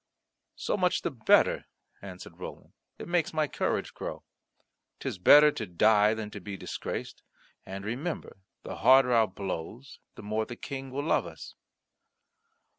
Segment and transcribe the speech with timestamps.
[0.55, 1.65] "So much the better,"
[2.01, 2.73] answered Roland.
[2.97, 4.23] "It makes my courage grow.
[4.99, 7.21] 'Tis better to die than to be disgraced.
[7.67, 11.53] And remember, the harder our blows the more the King will love us."